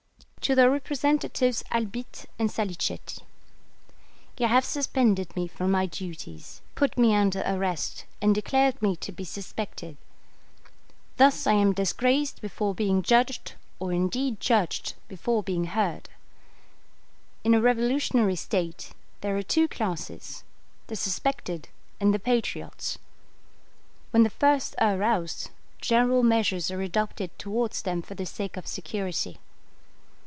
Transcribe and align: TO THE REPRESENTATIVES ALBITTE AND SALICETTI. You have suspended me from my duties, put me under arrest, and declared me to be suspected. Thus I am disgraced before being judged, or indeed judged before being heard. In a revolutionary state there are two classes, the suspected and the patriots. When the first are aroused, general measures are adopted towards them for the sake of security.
TO 0.41 0.55
THE 0.55 0.69
REPRESENTATIVES 0.71 1.63
ALBITTE 1.71 2.25
AND 2.39 2.51
SALICETTI. 2.51 3.21
You 4.39 4.47
have 4.47 4.65
suspended 4.65 5.33
me 5.35 5.47
from 5.47 5.69
my 5.69 5.85
duties, 5.85 6.61
put 6.73 6.97
me 6.97 7.15
under 7.15 7.41
arrest, 7.45 8.05
and 8.21 8.33
declared 8.35 8.81
me 8.81 8.95
to 8.97 9.11
be 9.13 9.23
suspected. 9.23 9.95
Thus 11.17 11.45
I 11.45 11.53
am 11.53 11.73
disgraced 11.73 12.41
before 12.41 12.73
being 12.73 13.01
judged, 13.03 13.53
or 13.79 13.93
indeed 13.93 14.39
judged 14.41 14.95
before 15.07 15.43
being 15.43 15.65
heard. 15.65 16.09
In 17.45 17.53
a 17.53 17.61
revolutionary 17.61 18.35
state 18.35 18.91
there 19.21 19.37
are 19.37 19.43
two 19.43 19.67
classes, 19.69 20.43
the 20.87 20.95
suspected 20.95 21.69
and 21.99 22.13
the 22.15 22.19
patriots. 22.19 22.97
When 24.09 24.23
the 24.23 24.29
first 24.31 24.73
are 24.79 24.95
aroused, 24.97 25.51
general 25.79 26.23
measures 26.23 26.71
are 26.71 26.81
adopted 26.81 27.29
towards 27.37 27.83
them 27.83 28.01
for 28.01 28.15
the 28.15 28.25
sake 28.25 28.57
of 28.57 28.67
security. 28.67 29.37